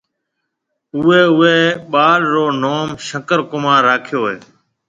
[0.97, 1.57] اُوئي اُوئي
[1.91, 4.21] ٻاݪ رو نوم شنڪر ڪمار راکيو۔